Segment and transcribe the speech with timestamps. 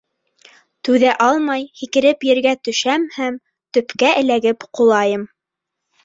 [0.87, 3.37] Түҙә алмай, һикереп ергә төшәм һәм
[3.79, 5.27] төпкә эләгеп ҡолайым.